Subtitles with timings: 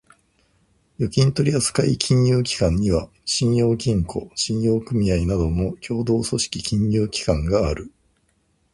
[0.97, 7.91] 預金取扱金融機関には、信用金庫、信用組合などの協同組織金融機関がある。